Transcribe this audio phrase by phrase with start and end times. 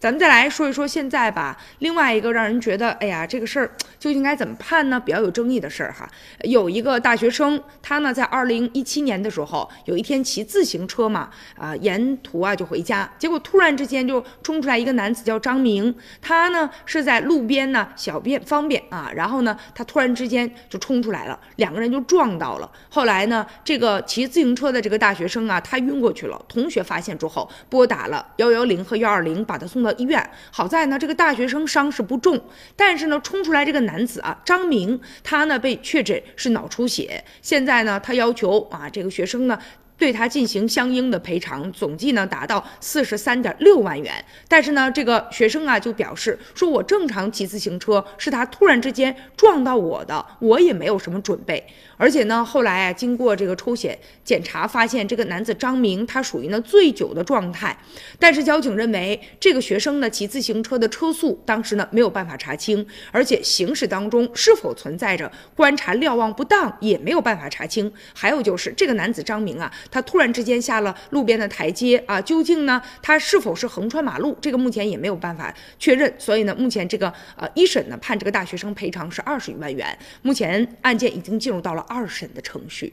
[0.00, 5.00] 咱们再来说一说现在吧，另外一个让人觉得，哎呀，这个事儿究竟该怎么判呢？
[5.00, 6.08] 比较有争议的事儿哈，
[6.44, 15.92] 有一个大学生，他呢在二零一七年的时候，有一天骑自行车嘛，啊，沿途啊就回家，结果突然之间就冲出来一个男子叫张明，
[16.22, 22.70] 他呢是在路边呢小便方便啊，然后呢他突然之间就冲出来了，两个人就撞到了。
[22.88, 29.87] 后来呢，这个骑自行车的这个大学生啊，他晕过去了，同学发现之后拨打了幺幺零和幺二零，把他送到。
[29.94, 32.40] 医院好在呢，这个大学生伤势不重，
[32.76, 39.58] 但是呢，冲出来这个男子啊，张明，他呢被确诊是脑出血，现在呢，他要求啊，这个学生呢。
[39.98, 44.24] 对他进行相应的赔偿，总计呢达到四十三点六万元。
[44.46, 51.66] 但是呢，这个学生啊就表示说，我正常骑自行车，是他突然之间撞到我的，我也没有什么准备。
[51.96, 57.76] 而且呢，后来啊，经过这个抽血检查，发现这个男子张明他属于呢醉酒的状态。
[58.20, 67.92] 但是交警认为，这个学生呢骑自行车的车速当时呢没有办法查清，而且行驶当中是否存在着观察瞭望不当也没有办法查清。
[68.14, 69.72] 还有就是这个男子张明啊。
[69.90, 74.36] 他突然之间下了路边的台阶啊，究竟呢他是否是横穿马路？
[74.40, 76.12] 这个目前也没有办法确认。
[76.18, 79.98] 所以呢，目前这个呃一审呢判这个大学生赔偿是二十余万元。
[80.22, 82.92] 目前案件已经进入到了二审的程序。